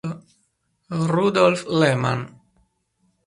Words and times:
Rudolf 1.11 1.61
Lehmann 1.69 2.25